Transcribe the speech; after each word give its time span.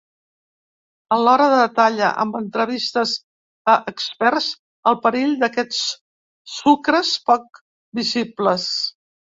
Alhora 1.15 1.45
detalla, 1.51 2.07
amb 2.23 2.39
entrevistes 2.39 3.13
a 3.75 3.77
experts, 3.93 4.49
el 4.93 4.99
perill 5.07 5.39
d’aquests 5.45 5.87
sucres 6.59 7.15
poc 7.31 7.67
visibles. 8.03 8.69